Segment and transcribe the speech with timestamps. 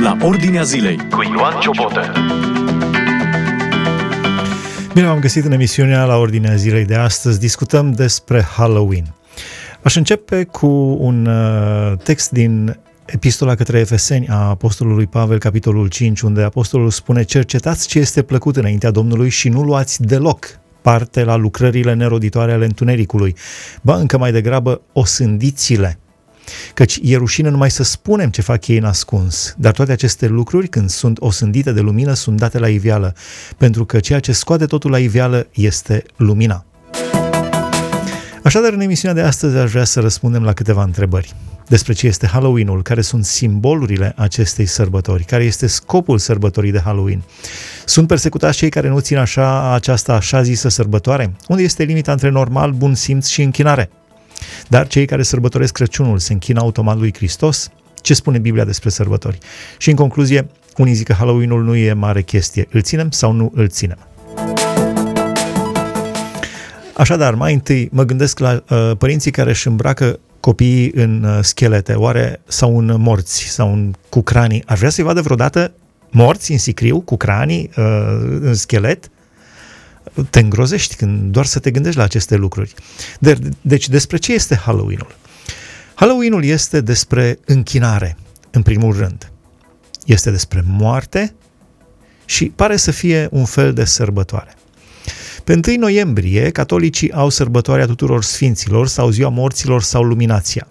[0.00, 2.12] la Ordinea Zilei cu Ioan Ciobotă.
[4.94, 7.40] Bine v-am găsit în emisiunea la Ordinea Zilei de astăzi.
[7.40, 9.14] Discutăm despre Halloween.
[9.82, 10.66] Aș începe cu
[11.00, 17.22] un uh, text din Epistola către Efeseni a Apostolului Pavel, capitolul 5, unde Apostolul spune
[17.22, 22.64] Cercetați ce este plăcut înaintea Domnului și nu luați deloc parte la lucrările neroditoare ale
[22.64, 23.36] întunericului.
[23.82, 25.98] Ba încă mai degrabă osândiți-le
[26.74, 30.68] Căci e rușine numai să spunem ce fac ei în ascuns, dar toate aceste lucruri,
[30.68, 33.14] când sunt osândite de lumină, sunt date la iveală,
[33.56, 36.64] pentru că ceea ce scoate totul la iveală este lumina.
[38.42, 41.34] Așadar, în emisiunea de astăzi aș vrea să răspundem la câteva întrebări
[41.68, 47.22] despre ce este Halloween-ul, care sunt simbolurile acestei sărbători, care este scopul sărbătorii de Halloween.
[47.84, 51.32] Sunt persecutați cei care nu țin așa această așa zisă sărbătoare?
[51.48, 53.90] Unde este limita între normal, bun simț și închinare?
[54.68, 57.70] Dar cei care sărbătoresc Crăciunul se închină automat lui Hristos?
[57.94, 59.38] Ce spune Biblia despre sărbători?
[59.78, 60.46] Și în concluzie,
[60.76, 62.68] unii zic că Halloween-ul nu e mare chestie.
[62.70, 63.98] Îl ținem sau nu îl ținem?
[66.96, 71.92] Așadar, mai întâi mă gândesc la uh, părinții care își îmbracă copiii în uh, schelete,
[71.92, 74.62] oare sau în morți, sau în, cu cranii.
[74.66, 75.72] Ar vrea să-i vadă vreodată
[76.10, 77.84] morți în sicriu, cu cranii, uh,
[78.40, 79.10] în schelet?
[80.30, 82.74] Te îngrozești când doar să te gândești la aceste lucruri.
[83.18, 85.16] De, deci despre ce este Halloween-ul?
[85.94, 88.16] Halloween-ul este despre închinare,
[88.50, 89.32] în primul rând.
[90.04, 91.34] Este despre moarte
[92.24, 94.54] și pare să fie un fel de sărbătoare.
[95.44, 100.68] Pe 1 noiembrie, catolicii au sărbătoarea tuturor sfinților sau ziua morților sau luminația.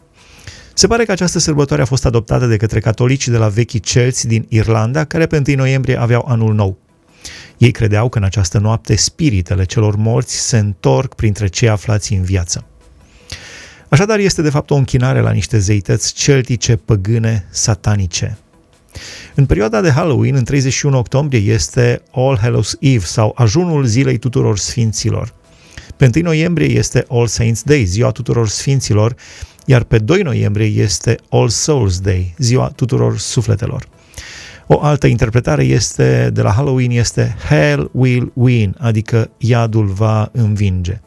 [0.74, 4.28] Se pare că această sărbătoare a fost adoptată de către catolici de la vechii celți
[4.28, 6.78] din Irlanda, care pe 1 noiembrie aveau anul nou.
[7.58, 12.24] Ei credeau că în această noapte spiritele celor morți se întorc printre cei aflați în
[12.24, 12.66] viață.
[13.90, 18.38] Așadar, este de fapt o închinare la niște zeități celtice, păgâne, satanice.
[19.36, 24.58] În perioada de Halloween, în 31 octombrie, este All Hallows Eve sau ajunul zilei tuturor
[24.58, 25.34] sfinților.
[25.98, 29.16] Pe 1 noiembrie este All Saints Day, ziua tuturor sfinților,
[29.66, 33.88] iar pe 2 noiembrie este All Souls Day, ziua tuturor sufletelor.
[34.68, 41.00] O altă interpretare este de la Halloween este Hell will win, adică iadul va învinge.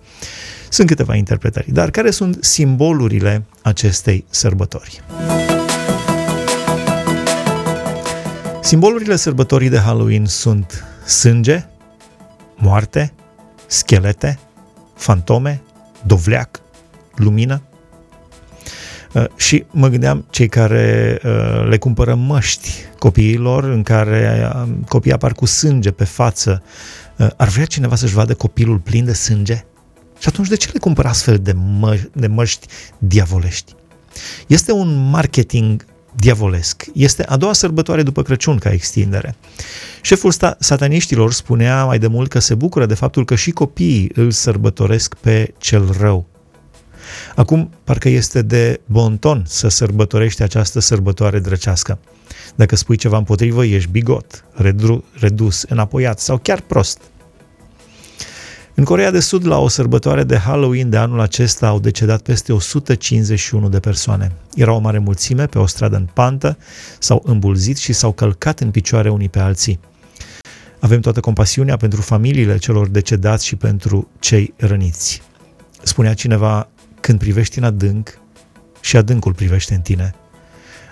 [0.69, 5.03] Sunt câteva interpretări, dar care sunt simbolurile acestei sărbători?
[8.61, 11.65] Simbolurile sărbătorii de Halloween sunt sânge,
[12.57, 13.13] moarte,
[13.67, 14.39] schelete,
[14.95, 15.63] fantome,
[16.07, 16.61] dovleac,
[17.15, 17.78] lumină, Uh,
[19.37, 25.33] și mă gândeam, cei care uh, le cumpără măști copiilor, în care um, copiii apar
[25.33, 26.63] cu sânge pe față,
[27.17, 29.65] uh, ar vrea cineva să-și vadă copilul plin de sânge?
[30.19, 32.67] Și atunci de ce le cumpără astfel de, mă- de măști
[32.99, 33.75] diavolești?
[34.47, 35.85] Este un marketing
[36.17, 36.85] diavolesc.
[36.95, 39.35] Este a doua sărbătoare după Crăciun ca extindere.
[40.03, 44.11] Șeful sta- sataniștilor spunea mai de mult că se bucură de faptul că și copiii
[44.15, 46.27] îl sărbătoresc pe cel rău.
[47.35, 51.99] Acum, parcă este de bon ton să sărbătorești această sărbătoare drăcească.
[52.55, 57.01] Dacă spui ceva împotrivă, ești bigot, redru, redus, înapoiat sau chiar prost.
[58.75, 62.53] În Corea de Sud, la o sărbătoare de Halloween de anul acesta, au decedat peste
[62.53, 64.33] 151 de persoane.
[64.55, 66.59] Era o mare mulțime pe o stradă în pantă,
[66.99, 69.81] s-au îmbulzit și s-au călcat în picioare unii pe alții.
[70.81, 75.23] Avem toată compasiunea pentru familiile celor decedați și pentru cei răniți.
[75.83, 76.69] Spunea cineva,
[77.01, 78.19] când privești în adânc
[78.81, 80.15] și adâncul privește în tine.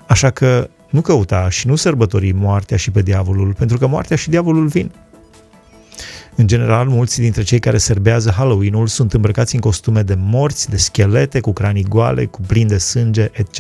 [0.07, 4.31] Așa că nu căuta și nu sărbători moartea și pe diavolul, pentru că moartea și
[4.31, 4.93] diavolul vin.
[6.35, 10.77] În general, mulți dintre cei care serbează Halloween-ul sunt îmbrăcați în costume de morți, de
[10.77, 13.59] schelete, cu cranii goale, cu plin de sânge, etc.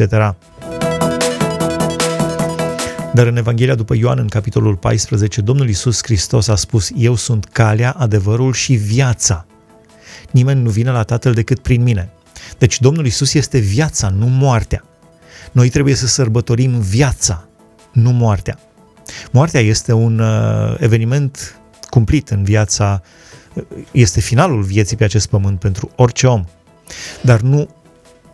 [3.12, 7.44] Dar în Evanghelia după Ioan, în capitolul 14, Domnul Isus Hristos a spus, Eu sunt
[7.44, 9.46] calea, adevărul și viața.
[10.30, 12.10] Nimeni nu vine la Tatăl decât prin mine.
[12.58, 14.84] Deci Domnul Isus este viața, nu moartea.
[15.52, 17.48] Noi trebuie să sărbătorim viața,
[17.92, 18.58] nu moartea.
[19.30, 21.60] Moartea este un uh, eveniment
[21.90, 23.02] cumplit în viața,
[23.54, 26.44] uh, este finalul vieții pe acest pământ pentru orice om.
[27.20, 27.68] Dar nu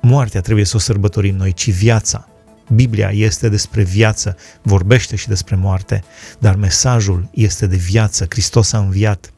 [0.00, 2.29] moartea trebuie să o sărbătorim noi, ci viața.
[2.75, 6.05] Biblia este despre viață, vorbește și despre moarte,
[6.38, 9.32] dar mesajul este de viață, Hristos a înviat.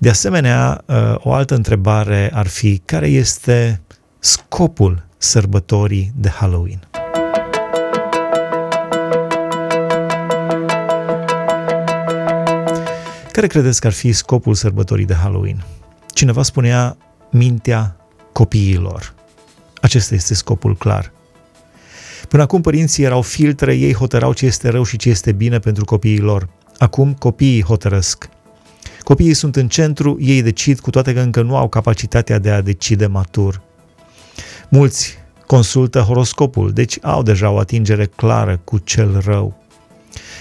[0.00, 3.80] De asemenea, uh, o altă întrebare ar fi care este
[4.18, 6.88] scopul sărbătorii de Halloween?
[13.32, 15.64] Care credeți că ar fi scopul sărbătorii de Halloween?
[16.06, 16.96] Cineva spunea
[17.30, 17.96] mintea
[18.32, 19.14] copiilor.
[19.80, 21.12] Acesta este scopul clar.
[22.28, 25.84] Până acum părinții erau filtre, ei hotărau ce este rău și ce este bine pentru
[25.84, 26.48] copiii lor.
[26.78, 28.28] Acum copiii hotărăsc.
[29.08, 32.60] Copiii sunt în centru, ei decid, cu toate că încă nu au capacitatea de a
[32.60, 33.62] decide matur.
[34.68, 39.62] Mulți consultă horoscopul, deci au deja o atingere clară cu cel rău.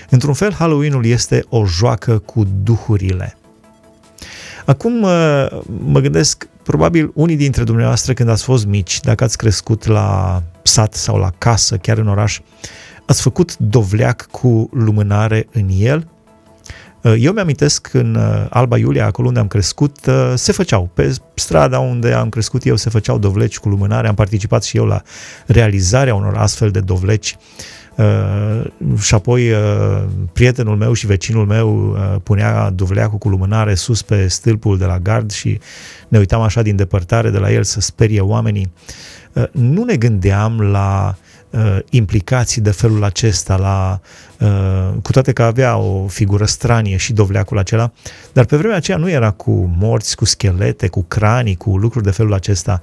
[0.09, 3.37] Într-un fel, Halloween-ul este o joacă cu duhurile.
[4.65, 4.93] Acum
[5.85, 10.93] mă gândesc, probabil unii dintre dumneavoastră când ați fost mici, dacă ați crescut la sat
[10.93, 12.39] sau la casă, chiar în oraș,
[13.05, 16.16] ați făcut dovleac cu lumânare în el Uh,
[17.17, 20.89] eu mi-amintesc în uh, Alba Iulia, acolo unde am crescut, uh, se făceau.
[20.93, 24.07] Pe strada unde am crescut eu se făceau dovleci cu lumânare.
[24.07, 25.01] Am participat și eu la
[25.45, 27.37] realizarea unor astfel de dovleci.
[29.01, 29.51] și apoi
[30.33, 35.31] prietenul meu și vecinul meu punea dovleacul cu lumânare sus pe stâlpul de la gard
[35.31, 35.59] și
[36.07, 38.71] ne uitam așa din depărtare de la el să sperie oamenii.
[39.51, 41.15] Nu ne gândeam la
[41.49, 43.99] uh, implicații de felul acesta, la,
[44.39, 47.91] uh, cu toate că avea o figură stranie și dovleacul acela,
[48.33, 52.11] dar pe vremea aceea nu era cu morți, cu schelete, cu cranii, cu lucruri de
[52.11, 52.79] felul acesta.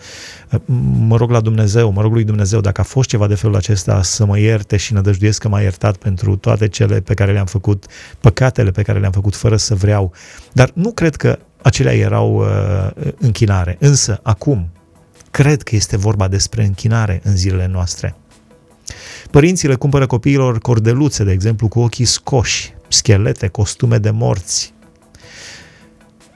[0.50, 0.60] Uh,
[0.98, 4.02] mă rog la Dumnezeu, mă rog lui Dumnezeu, dacă a fost ceva de felul acesta,
[4.02, 7.86] să mă ierte și nădăjduiesc că m-a iertat pentru toate cele pe care le-am făcut,
[8.20, 10.12] păcatele pe care le-am făcut fără să vreau.
[10.52, 13.76] Dar nu cred că acelea erau uh, închinare.
[13.80, 14.68] Însă, acum,
[15.30, 18.14] cred că este vorba despre închinare în zilele noastre.
[19.34, 24.72] Părinții le cumpără copiilor cordeluțe, de exemplu, cu ochii scoși, schelete, costume de morți.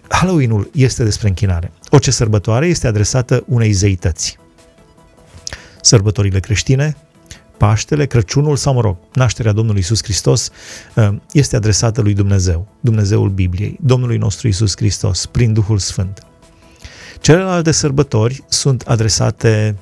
[0.08, 1.72] Halloween-ul este despre închinare.
[1.90, 4.38] Orice sărbătoare este adresată unei zeități.
[5.80, 6.96] Sărbătorile creștine,
[7.56, 10.50] Paștele, Crăciunul sau, mă rog, nașterea Domnului Isus Hristos
[10.96, 16.26] ă, este adresată lui Dumnezeu, Dumnezeul Bibliei, Domnului nostru Isus Hristos, prin Duhul Sfânt.
[17.20, 19.76] Celelalte sărbători sunt adresate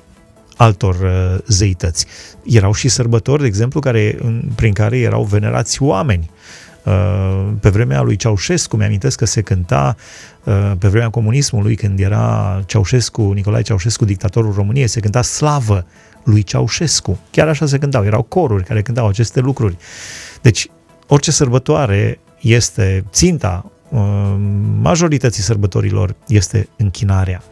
[0.57, 2.05] altor uh, zeități.
[2.43, 4.17] Erau și sărbători, de exemplu, care,
[4.55, 6.29] prin care erau venerați oameni.
[6.83, 9.95] Uh, pe vremea lui Ceaușescu, mi-amintesc că se cânta
[10.43, 15.85] uh, pe vremea comunismului, când era Ceaușescu, Nicolae Ceaușescu, dictatorul României, se cânta slavă
[16.23, 17.19] lui Ceaușescu.
[17.31, 19.77] Chiar așa se cântau, erau coruri care cântau aceste lucruri.
[20.41, 20.69] Deci,
[21.07, 23.71] orice sărbătoare este ținta
[24.81, 27.43] majorității sărbătorilor este închinarea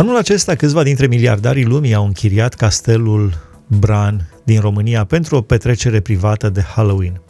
[0.00, 3.32] Anul acesta, câțiva dintre miliardarii lumii au închiriat castelul
[3.66, 7.20] Bran din România pentru o petrecere privată de Halloween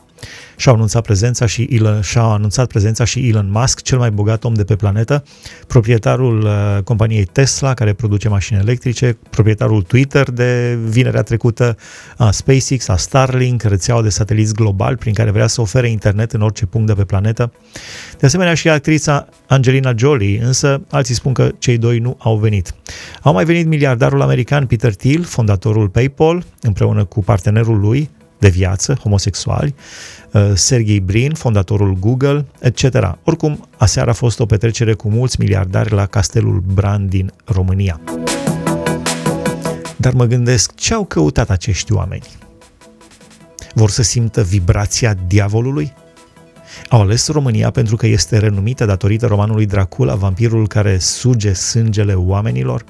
[0.56, 4.54] și-au anunțat prezența și Elon, și-a anunțat prezența și Elon Musk, cel mai bogat om
[4.54, 5.24] de pe planetă,
[5.66, 11.76] proprietarul uh, companiei Tesla, care produce mașini electrice, proprietarul Twitter de vinerea trecută,
[12.16, 16.40] a SpaceX, a Starlink, rețeaua de sateliți global prin care vrea să ofere internet în
[16.40, 17.52] orice punct de pe planetă.
[18.18, 22.74] De asemenea și actrița Angelina Jolie, însă alții spun că cei doi nu au venit.
[23.22, 28.94] Au mai venit miliardarul american Peter Thiel, fondatorul PayPal, împreună cu partenerul lui, de viață,
[28.94, 29.74] homosexuali,
[30.32, 33.16] uh, Sergey Brin, fondatorul Google, etc.
[33.24, 38.00] Oricum, aseară a fost o petrecere cu mulți miliardari la Castelul Bran din România.
[39.96, 42.26] Dar mă gândesc, ce au căutat acești oameni?
[43.74, 45.92] Vor să simtă vibrația diavolului?
[46.88, 52.84] Au ales România pentru că este renumită datorită romanului Dracula, vampirul care suge sângele oamenilor?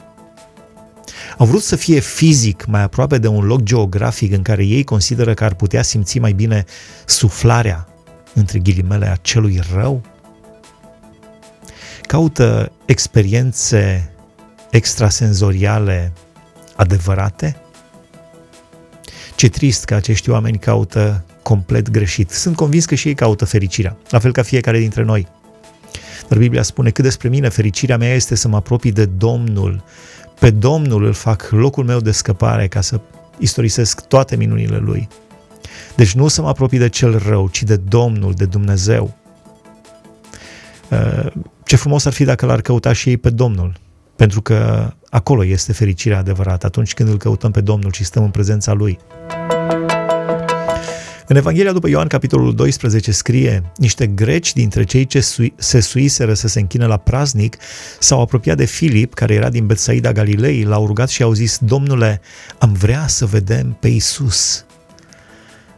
[1.40, 5.34] Au vrut să fie fizic mai aproape de un loc geografic în care ei consideră
[5.34, 6.64] că ar putea simți mai bine
[7.06, 7.88] suflarea,
[8.34, 10.02] între ghilimele, a celui rău?
[12.02, 14.12] Caută experiențe
[14.70, 16.12] extrasenzoriale
[16.76, 17.56] adevărate?
[19.36, 22.30] Ce trist că acești oameni caută complet greșit.
[22.30, 25.28] Sunt convins că și ei caută fericirea, la fel ca fiecare dintre noi.
[26.28, 29.84] Dar Biblia spune că despre mine fericirea mea este să mă apropii de Domnul
[30.40, 33.00] pe Domnul îl fac locul meu de scăpare ca să
[33.38, 35.08] istorisesc toate minunile Lui.
[35.96, 39.16] Deci nu să mă apropii de cel rău, ci de Domnul, de Dumnezeu.
[40.90, 41.32] Uh,
[41.64, 43.72] ce frumos ar fi dacă l-ar căuta și ei pe Domnul,
[44.16, 48.30] pentru că acolo este fericirea adevărată, atunci când îl căutăm pe Domnul și stăm în
[48.30, 48.98] prezența Lui.
[51.30, 55.20] În Evanghelia după Ioan, capitolul 12, scrie Niște greci dintre cei ce
[55.56, 57.56] se suiseră să se închină la praznic
[57.98, 62.20] s-au apropiat de Filip, care era din Betsaida Galilei, l-au rugat și au zis, Domnule,
[62.58, 64.64] am vrea să vedem pe Isus.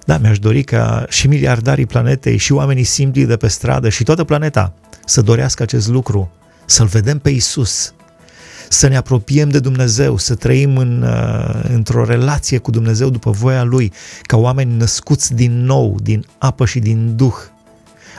[0.05, 4.25] Da, mi-aș dori ca și miliardarii planetei, și oamenii simpli de pe stradă, și toată
[4.25, 6.33] planeta să dorească acest lucru,
[6.65, 7.95] să-L vedem pe Isus
[8.73, 13.63] să ne apropiem de Dumnezeu, să trăim în, uh, într-o relație cu Dumnezeu după voia
[13.63, 17.35] Lui, ca oameni născuți din nou, din apă și din Duh,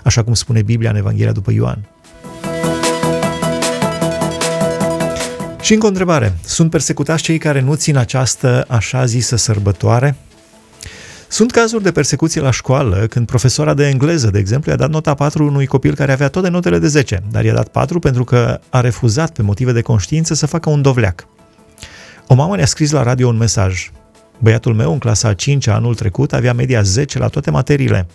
[0.04, 1.88] așa cum spune Biblia în Evanghelia după Ioan.
[5.62, 6.34] Și încă o întrebare.
[6.46, 10.16] Sunt persecutați cei care nu țin această așa zisă sărbătoare?
[11.34, 15.14] Sunt cazuri de persecuție la școală când profesora de engleză, de exemplu, i-a dat nota
[15.14, 18.60] 4 unui copil care avea toate notele de 10, dar i-a dat 4 pentru că
[18.70, 21.28] a refuzat pe motive de conștiință să facă un dovleac.
[22.28, 23.92] O mamă ne-a scris la radio un mesaj.
[24.40, 28.08] Băiatul meu, în clasa a 5 anul trecut, avea media 10 la toate materiile.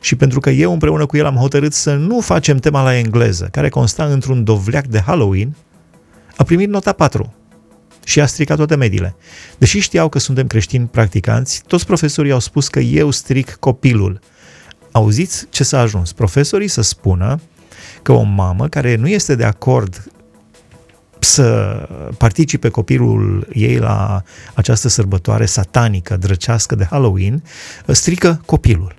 [0.00, 3.48] Și pentru că eu împreună cu el am hotărât să nu facem tema la engleză,
[3.50, 5.56] care consta într-un dovleac de Halloween,
[6.36, 7.34] a primit nota 4
[8.06, 9.16] și a stricat toate mediile.
[9.58, 14.20] Deși știau că suntem creștini practicanți, toți profesorii au spus că eu stric copilul.
[14.90, 16.12] Auziți ce s-a ajuns?
[16.12, 17.40] Profesorii să spună
[18.02, 20.04] că o mamă care nu este de acord
[21.18, 21.42] să
[22.18, 24.22] participe copilul ei la
[24.54, 27.42] această sărbătoare satanică, drăcească de Halloween,
[27.86, 28.94] strică copilul.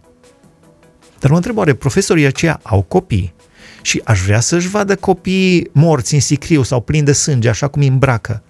[1.20, 3.34] Dar mă întreb, oare profesorii aceia au copii?
[3.82, 7.82] Și aș vrea să-și vadă copiii morți în sicriu sau plini de sânge, așa cum
[7.82, 8.42] îi îmbracă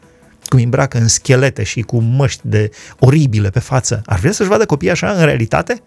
[0.49, 4.01] cum îi îmbracă în schelete și cu măști de oribile pe față.
[4.05, 5.81] Ar vrea să-și vadă copiii așa în realitate?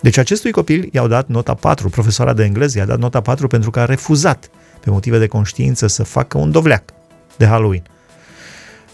[0.00, 3.70] Deci acestui copil i-au dat nota 4, profesoara de engleză i-a dat nota 4 pentru
[3.70, 6.82] că a refuzat pe motive de conștiință să facă un dovleac
[7.36, 7.82] de Halloween.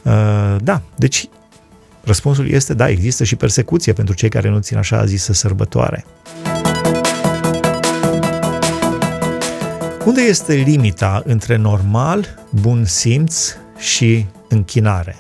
[0.03, 1.29] Uh, da, deci
[2.05, 6.05] răspunsul este da, există și persecuție pentru cei care nu țin așa zisă sărbătoare.
[10.05, 15.17] Unde este limita între normal, bun simț și închinare.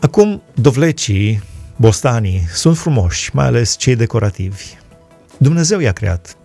[0.00, 1.42] Acum, dovlecii,
[1.76, 4.64] bostanii, sunt frumoși, mai ales cei decorativi.
[5.36, 6.36] Dumnezeu i-a creat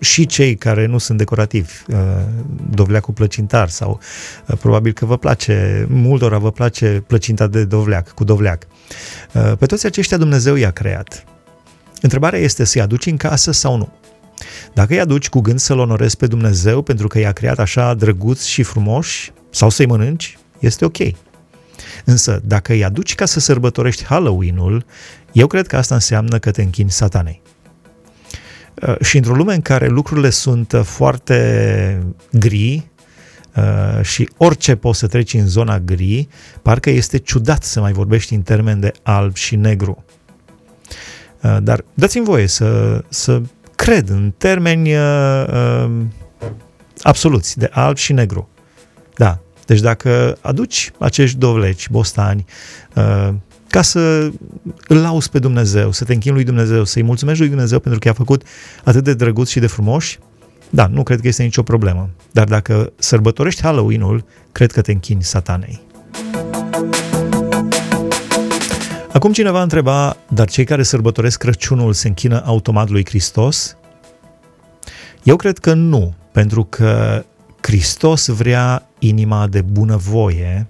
[0.00, 1.96] și cei care nu sunt decorativi, uh,
[2.70, 4.00] dovleacul plăcintar sau
[4.46, 8.66] uh, probabil că vă place, multora vă place plăcinta de dovleac, cu dovleac.
[9.34, 11.24] Uh, pe toți aceștia Dumnezeu i-a creat.
[12.00, 13.92] Întrebarea este să-i aduci în casă sau nu.
[14.74, 18.48] Dacă îi aduci cu gând să-L onorezi pe Dumnezeu pentru că i-a creat așa drăguți
[18.48, 20.96] și frumoși, sau să-i mănânci, este ok.
[22.04, 24.84] Însă, dacă îi aduci ca să sărbătorești Halloween-ul,
[25.32, 27.42] eu cred că asta înseamnă că te închini satanei.
[28.74, 32.92] Uh, și într-o lume în care lucrurile sunt foarte gri,
[33.56, 36.28] Uh, și orice poți să treci în zona gri,
[36.62, 40.04] parcă este ciudat să mai vorbești în termen de alb și negru.
[41.42, 43.42] Uh, dar dați-mi voie să, să
[43.82, 45.90] cred în termeni uh, uh,
[47.00, 48.48] absoluți, de alb și negru.
[49.16, 49.38] Da.
[49.66, 52.44] Deci dacă aduci acești dovleci, bostani,
[52.94, 53.28] uh,
[53.68, 54.30] ca să
[54.88, 58.08] îl lauzi pe Dumnezeu, să te închini lui Dumnezeu, să-i mulțumești lui Dumnezeu pentru că
[58.08, 58.42] i-a făcut
[58.84, 60.18] atât de drăguț și de frumoși,
[60.70, 62.10] da, nu cred că este nicio problemă.
[62.32, 65.80] Dar dacă sărbătorești Halloween-ul, cred că te închini satanei.
[69.12, 73.76] Acum cineva întreba, dar cei care sărbătoresc Crăciunul se închină automat lui Hristos?
[75.22, 77.24] Eu cred că nu, pentru că
[77.60, 80.66] Hristos vrea inima de bunăvoie,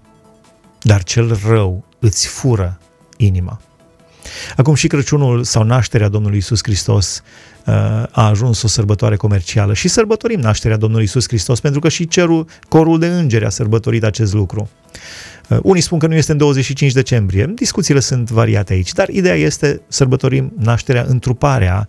[0.80, 2.78] dar cel rău îți fură
[3.16, 3.60] inima.
[4.56, 7.51] Acum și Crăciunul sau nașterea Domnului Isus Hristos uh,
[8.10, 12.46] a ajuns o sărbătoare comercială și sărbătorim nașterea Domnului Isus Hristos pentru că și cerul,
[12.68, 14.68] corul de îngeri a sărbătorit acest lucru.
[15.48, 19.34] Uh, unii spun că nu este în 25 decembrie, discuțiile sunt variate aici, dar ideea
[19.34, 21.88] este sărbătorim nașterea, întruparea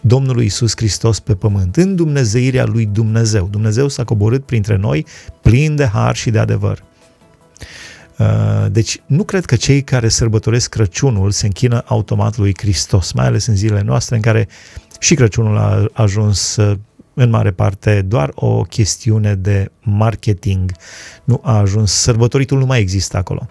[0.00, 3.48] Domnului Isus Hristos pe pământ, în Dumnezeirea lui Dumnezeu.
[3.50, 5.06] Dumnezeu s-a coborât printre noi
[5.42, 6.84] plin de har și de adevăr.
[8.18, 13.26] Uh, deci nu cred că cei care sărbătoresc Crăciunul se închină automat lui Hristos, mai
[13.26, 14.48] ales în zilele noastre în care
[14.98, 16.76] și Crăciunul a ajuns uh,
[17.14, 20.72] în mare parte doar o chestiune de marketing.
[21.24, 23.48] Nu a ajuns, sărbătoritul nu mai există acolo.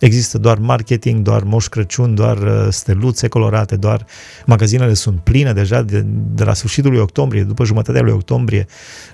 [0.00, 4.06] Există doar marketing, doar Moș Crăciun, doar uh, steluțe colorate, doar
[4.46, 6.04] magazinele sunt pline deja de,
[6.34, 8.66] de la sfârșitul lui octombrie, după jumătatea lui octombrie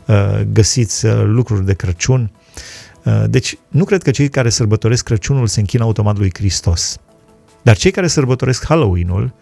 [0.07, 2.31] uh, găsiți uh, lucruri de Crăciun.
[3.26, 6.99] Deci nu cred că cei care sărbătoresc Crăciunul se închină automat lui Hristos.
[7.62, 9.33] Dar cei care sărbătoresc Halloween-ul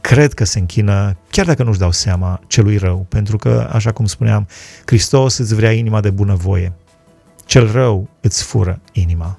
[0.00, 4.06] cred că se închină, chiar dacă nu-și dau seama, celui rău, pentru că, așa cum
[4.06, 4.48] spuneam,
[4.84, 6.72] Hristos îți vrea inima de bunăvoie.
[7.44, 9.38] Cel rău îți fură inima.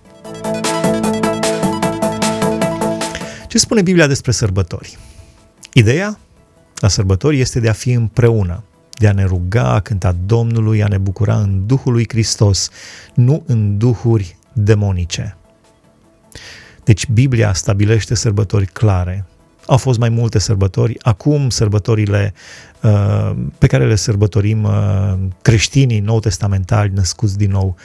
[3.47, 4.97] Ce spune Biblia despre sărbători?
[5.73, 6.17] Ideea
[6.75, 8.63] la sărbători este de a fi împreună,
[8.99, 12.69] de a ne ruga, a cânta Domnului, a ne bucura în Duhul lui Hristos,
[13.13, 15.37] nu în duhuri demonice.
[16.83, 19.25] Deci Biblia stabilește sărbători clare.
[19.65, 20.95] Au fost mai multe sărbători.
[21.01, 22.33] Acum sărbătorile
[22.81, 27.75] uh, pe care le sărbătorim uh, creștinii nou testamentali născuți din nou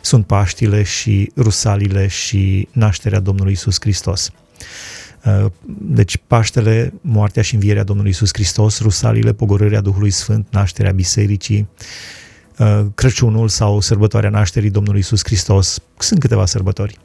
[0.00, 4.30] sunt Paștile și Rusalile și nașterea Domnului Isus Hristos.
[5.24, 5.46] Uh,
[5.78, 11.68] deci Paștele, moartea și învierea Domnului Isus Hristos, Rusalile, pogorârea Duhului Sfânt, nașterea Bisericii,
[12.58, 15.78] uh, Crăciunul sau sărbătoarea nașterii Domnului Isus Hristos.
[15.98, 16.98] Sunt câteva sărbători.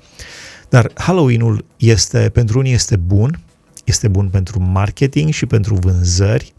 [0.69, 3.39] Dar Halloween-ul este, pentru unii este bun,
[3.83, 6.53] este bun pentru marketing și pentru vânzări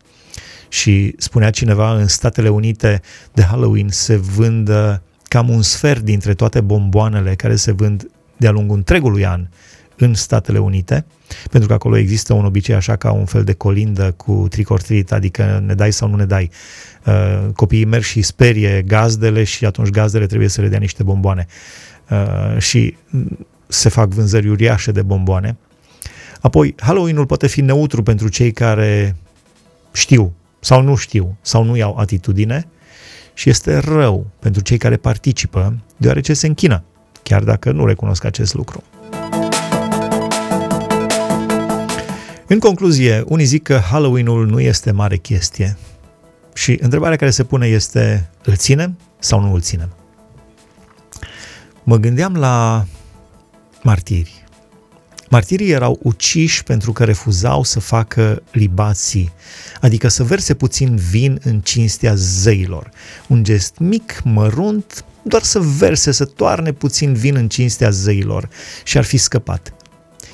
[0.69, 3.00] și spunea cineva în Statele Unite
[3.33, 4.71] de Halloween se vând
[5.23, 9.47] cam un sfert dintre toate bomboanele care se vând de-a lungul întregului an
[9.97, 11.05] în Statele Unite,
[11.50, 15.62] pentru că acolo există un obicei așa ca un fel de colindă cu tricortrit, adică
[15.67, 16.50] ne dai sau nu ne dai.
[17.07, 21.47] Uh, copiii merg și sperie gazdele și atunci gazdele trebuie să le dea niște bomboane.
[22.11, 22.97] Uh, și
[23.67, 25.57] se fac vânzări uriașe de bomboane.
[26.42, 29.16] Apoi, Halloween-ul poate fi neutru pentru cei care
[29.92, 32.66] știu sau nu știu sau nu iau atitudine
[33.34, 36.82] și este rău pentru cei care participă deoarece se închină,
[37.22, 38.82] chiar dacă nu recunosc acest lucru.
[42.46, 45.76] În concluzie, unii zic că Halloween-ul nu este mare chestie
[46.54, 49.96] și întrebarea care se pune este îl ținem sau nu îl ținem?
[51.82, 52.84] Mă gândeam la
[53.82, 54.41] martiri.
[55.33, 59.33] Martirii erau uciși pentru că refuzau să facă libații,
[59.81, 62.91] adică să verse puțin vin în cinstea zeilor.
[63.29, 68.49] Un gest mic, mărunt, doar să verse, să toarne puțin vin în cinstea zeilor
[68.85, 69.75] și ar fi scăpat.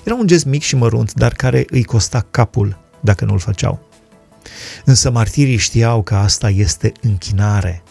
[0.04, 3.88] Era un gest mic și mărunt, dar care îi costa capul dacă nu-l făceau.
[4.84, 7.82] Însă martirii știau că asta este închinare.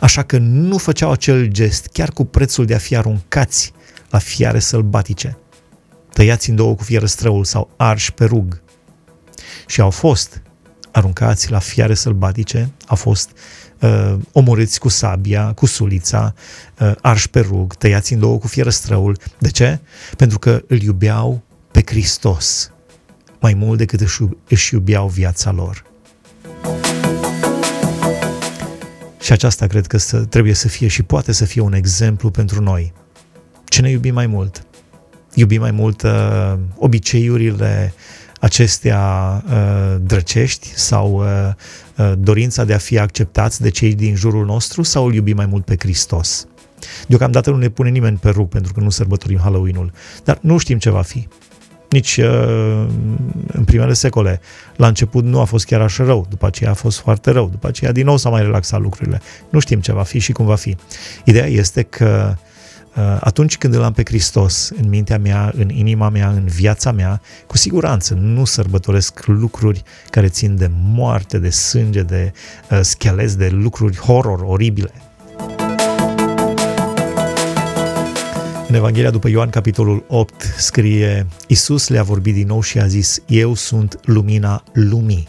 [0.00, 3.72] Așa că nu făceau acel gest chiar cu prețul de a fi aruncați
[4.10, 5.36] la fiare sălbatice,
[6.12, 8.62] tăiați în două cu fierăstrăul sau arși pe rug.
[9.66, 10.42] Și au fost
[10.90, 13.30] aruncați la fiare sălbatice, au fost
[13.80, 16.34] uh, omorâți cu sabia, cu sulița,
[16.80, 19.18] uh, arși pe rug, tăiați în două cu fierăstrăul.
[19.38, 19.80] De ce?
[20.16, 22.70] Pentru că îl iubeau pe Hristos
[23.40, 24.00] mai mult decât
[24.48, 25.84] își iubeau viața lor.
[29.20, 32.62] Și aceasta cred că să, trebuie să fie și poate să fie un exemplu pentru
[32.62, 32.92] noi.
[33.64, 34.66] Ce ne iubim mai mult?
[35.34, 37.94] Iubim mai mult uh, obiceiurile
[38.40, 41.26] acestea uh, drăcești sau uh,
[41.96, 45.46] uh, dorința de a fi acceptați de cei din jurul nostru sau îl iubim mai
[45.46, 46.46] mult pe Hristos?
[47.08, 49.92] Deocamdată nu ne pune nimeni pe rug pentru că nu sărbătorim Halloween-ul,
[50.24, 51.28] dar nu știm ce va fi.
[51.90, 52.86] Nici uh,
[53.46, 54.40] în primele secole.
[54.76, 57.66] La început nu a fost chiar așa rău, după aceea a fost foarte rău, după
[57.66, 59.20] aceea din nou s-au mai relaxat lucrurile.
[59.50, 60.76] Nu știm ce va fi și cum va fi.
[61.24, 62.50] Ideea este că uh, Uh,
[63.20, 67.20] atunci când îl am pe Hristos în mintea mea, în inima mea, în viața mea,
[67.46, 72.32] cu siguranță nu sărbătoresc lucruri care țin de moarte, de sânge, de
[72.70, 74.92] uh, scheleți, de lucruri horror, oribile.
[78.68, 83.22] În Evanghelia după Ioan, capitolul 8, scrie Iisus le-a vorbit din nou și a zis,
[83.26, 85.28] Eu sunt lumina lumii.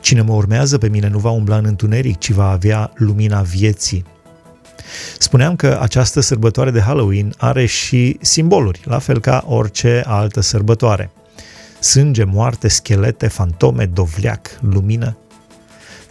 [0.00, 4.04] Cine mă urmează pe mine nu va umbla în întuneric, ci va avea lumina vieții.
[5.18, 11.10] Spuneam că această sărbătoare de Halloween are și simboluri, la fel ca orice altă sărbătoare.
[11.80, 15.18] Sânge, moarte, schelete, fantome, dovleac, lumină.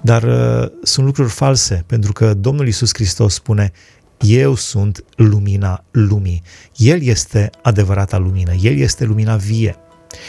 [0.02, 3.72] Dar uh, sunt lucruri false, pentru că Domnul Isus Hristos spune
[4.20, 6.42] eu sunt lumina lumii.
[6.76, 9.76] El este adevărata lumină, El este lumina vie.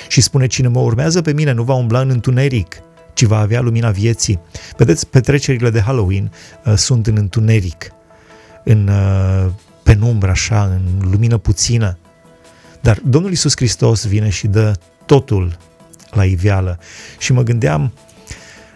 [0.09, 2.77] Și spune, cine mă urmează pe mine nu va umbla în întuneric,
[3.15, 4.41] ci va avea lumina vieții.
[4.77, 6.33] Vedeți, petrecerile de Halloween
[6.65, 7.93] uh, sunt în întuneric
[8.65, 11.99] în uh, penumbră, așa, în lumină puțină.
[12.81, 14.75] Dar Domnul Isus Hristos vine și dă
[15.07, 15.57] totul
[16.11, 16.79] la iveală.
[17.19, 17.93] Și mă gândeam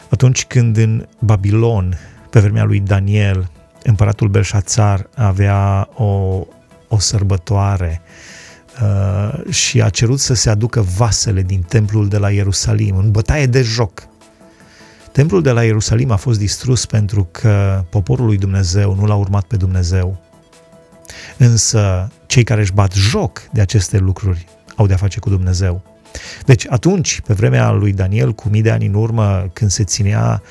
[0.09, 1.99] atunci când în Babilon,
[2.31, 3.51] pe vremea lui Daniel,
[3.83, 6.40] împăratul Belșațar avea o,
[6.88, 8.01] o sărbătoare
[8.83, 13.47] uh, și a cerut să se aducă vasele din templul de la Ierusalim, în bătaie
[13.47, 14.09] de joc.
[15.12, 19.44] Templul de la Ierusalim a fost distrus pentru că poporul lui Dumnezeu nu l-a urmat
[19.44, 20.20] pe Dumnezeu.
[21.38, 24.46] Însă cei care își bat joc de aceste lucruri
[24.77, 25.83] au de-a face cu Dumnezeu.
[26.44, 30.42] Deci atunci, pe vremea lui Daniel, cu mii de ani în urmă, când se ținea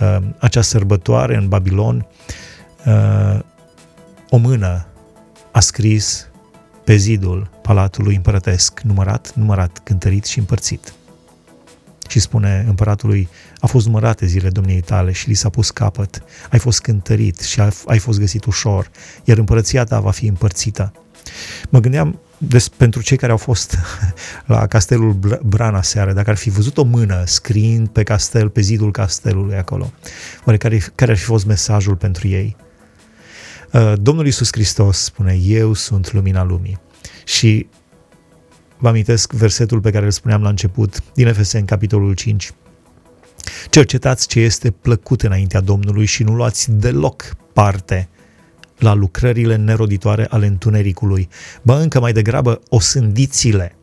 [0.00, 2.06] uh, acea sărbătoare în Babilon,
[2.86, 3.38] uh,
[4.30, 4.86] o mână
[5.50, 6.28] a scris
[6.84, 10.94] pe zidul palatului împărătesc, numărat, numărat, cântărit și împărțit
[12.10, 16.58] și spune împăratului, a fost numărate zile domniei tale și li s-a pus capăt, ai
[16.58, 18.90] fost cântărit și ai fost găsit ușor,
[19.24, 20.92] iar împărăția ta va fi împărțită.
[21.68, 23.78] Mă gândeam des, pentru cei care au fost
[24.46, 25.12] la castelul
[25.44, 29.92] Brana seară, dacă ar fi văzut o mână scriind pe castel, pe zidul castelului acolo,
[30.44, 32.56] oare care, care ar fi fost mesajul pentru ei?
[33.72, 36.78] Uh, Domnul Iisus Hristos spune, eu sunt lumina lumii.
[37.24, 37.66] Și
[38.86, 42.52] Vă amintesc versetul pe care îl spuneam la început din în capitolul 5.
[43.70, 48.08] Cercetați ce este plăcut înaintea Domnului și nu luați deloc parte
[48.78, 51.28] la lucrările neroditoare ale întunericului.
[51.62, 53.76] Ba încă mai degrabă osândiți-le.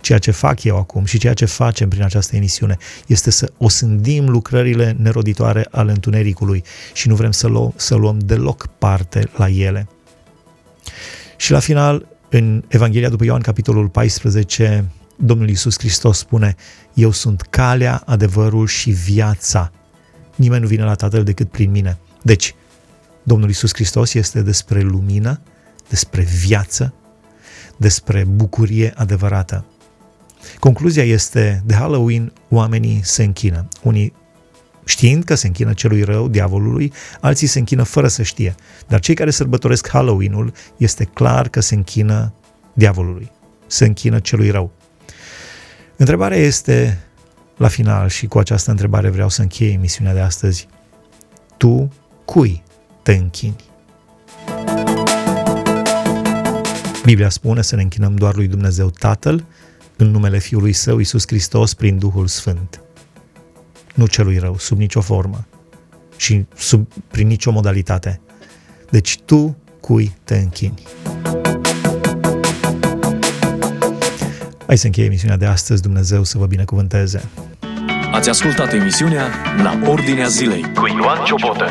[0.00, 4.28] Ceea ce fac eu acum și ceea ce facem prin această emisiune este să osândim
[4.28, 9.88] lucrările neroditoare ale întunericului și nu vrem să, luăm, să luăm deloc parte la ele.
[11.36, 14.84] Și la final, în Evanghelia după Ioan, capitolul 14,
[15.16, 16.54] Domnul Iisus Hristos spune,
[16.94, 19.72] Eu sunt calea, adevărul și viața.
[20.34, 21.98] Nimeni nu vine la Tatăl decât prin mine.
[22.22, 22.54] Deci,
[23.22, 25.40] Domnul Iisus Hristos este despre lumină,
[25.88, 26.94] despre viață,
[27.76, 29.64] despre bucurie adevărată.
[30.58, 33.68] Concluzia este, de Halloween oamenii se închină.
[33.82, 34.12] Unii
[34.86, 38.54] știind că se închină celui rău, diavolului, alții se închină fără să știe.
[38.86, 42.32] Dar cei care sărbătoresc Halloween-ul este clar că se închină
[42.72, 43.30] diavolului,
[43.66, 44.72] se închină celui rău.
[45.96, 46.98] Întrebarea este,
[47.56, 50.68] la final, și cu această întrebare vreau să închei emisiunea de astăzi,
[51.56, 51.92] tu
[52.24, 52.62] cui
[53.02, 53.56] te închini?
[57.04, 59.44] Biblia spune să ne închinăm doar lui Dumnezeu Tatăl,
[59.96, 62.80] în numele Fiului Său, Iisus Hristos, prin Duhul Sfânt.
[63.96, 65.46] Nu celui rău, sub nicio formă
[66.16, 68.20] și sub, prin nicio modalitate.
[68.90, 70.82] Deci tu cui te închini?
[74.66, 77.22] Hai să încheie emisiunea de astăzi, Dumnezeu să vă binecuvânteze.
[78.12, 79.26] Ați ascultat emisiunea
[79.62, 81.64] La Ordinea Zilei cu Ioan Ciobotă.